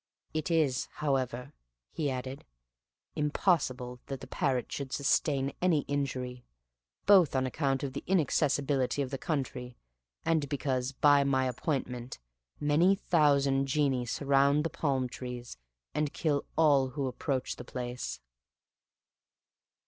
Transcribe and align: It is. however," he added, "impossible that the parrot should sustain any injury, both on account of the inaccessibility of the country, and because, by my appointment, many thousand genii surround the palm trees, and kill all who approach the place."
It 0.33 0.49
is. 0.49 0.87
however," 0.93 1.53
he 1.91 2.09
added, 2.09 2.43
"impossible 3.15 3.99
that 4.07 4.19
the 4.19 4.25
parrot 4.25 4.71
should 4.71 4.91
sustain 4.91 5.53
any 5.61 5.81
injury, 5.81 6.43
both 7.05 7.35
on 7.35 7.45
account 7.45 7.83
of 7.83 7.93
the 7.93 8.03
inaccessibility 8.07 9.03
of 9.03 9.11
the 9.11 9.19
country, 9.19 9.77
and 10.25 10.49
because, 10.49 10.91
by 10.91 11.23
my 11.23 11.45
appointment, 11.45 12.17
many 12.59 12.95
thousand 12.95 13.67
genii 13.67 14.07
surround 14.07 14.63
the 14.63 14.71
palm 14.71 15.07
trees, 15.07 15.59
and 15.93 16.13
kill 16.13 16.45
all 16.57 16.87
who 16.97 17.05
approach 17.05 17.57
the 17.57 17.63
place." 17.63 18.19